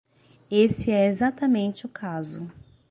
[0.49, 2.49] Esse é exatamente o caso.